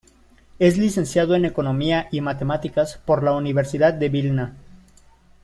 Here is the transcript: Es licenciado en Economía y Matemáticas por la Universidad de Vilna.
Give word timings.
Es 0.57 0.79
licenciado 0.79 1.35
en 1.35 1.45
Economía 1.45 2.07
y 2.09 2.21
Matemáticas 2.21 2.97
por 3.05 3.21
la 3.21 3.33
Universidad 3.33 3.93
de 3.93 4.09
Vilna. 4.09 4.55